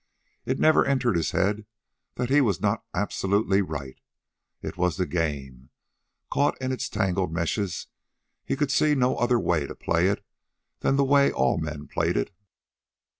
[0.47, 1.67] It never entered his head
[2.15, 3.99] that he was not absolutely right.
[4.63, 5.69] It was the game.
[6.31, 7.85] Caught in its tangled meshes,
[8.43, 10.25] he could see no other way to play it
[10.79, 12.33] than the way all men played it.